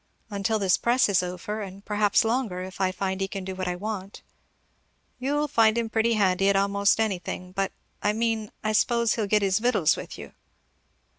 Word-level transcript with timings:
"Until 0.31 0.57
this 0.57 0.79
press 0.79 1.07
is 1.09 1.21
over; 1.21 1.61
and 1.61 1.85
perhaps 1.85 2.25
longer, 2.25 2.63
if 2.63 2.81
I 2.81 2.91
find 2.91 3.21
he 3.21 3.27
can 3.27 3.45
do 3.45 3.53
what 3.53 3.67
I 3.67 3.75
want." 3.75 4.23
"You'll 5.19 5.47
find 5.47 5.77
him 5.77 5.91
pretty 5.91 6.13
handy 6.13 6.49
at 6.49 6.55
a' 6.55 6.67
most 6.67 6.99
anything; 6.99 7.51
but 7.51 7.71
I 8.01 8.11
mean, 8.11 8.51
I 8.63 8.71
s'pose 8.71 9.13
he'll 9.13 9.27
get 9.27 9.43
his 9.43 9.59
victuals 9.59 9.95
with 9.95 10.17
you." 10.17 10.33